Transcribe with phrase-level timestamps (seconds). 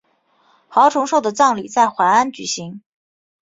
[0.67, 2.81] 郝崇寿的葬礼在淮安举行。